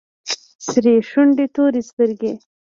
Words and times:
سرې 0.67 0.95
شونډې 1.09 1.45
تورې 1.55 1.81
سترگې. 1.89 2.33